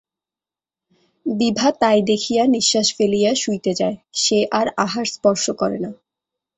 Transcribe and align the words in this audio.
বিভা 1.25 1.69
তাই 1.79 1.99
দেখিয়া 2.01 2.43
নিশ্বাস 2.47 2.87
ফেলিয়া 2.97 3.31
শুইতে 3.35 3.71
যায়, 3.73 3.97
সে 4.13 4.37
আর 4.51 4.67
আহার 4.77 5.05
স্পর্শ 5.05 5.45
করে 5.51 5.77
না। 5.79 5.91